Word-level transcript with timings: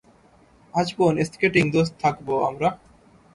আজীবন 0.73 1.13
স্কেটিং 1.27 1.65
দোস্ত 1.73 1.93
থাকব 2.03 2.27
আমরা! 2.49 2.69